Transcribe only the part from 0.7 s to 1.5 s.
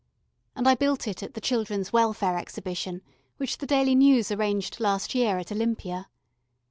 built it at the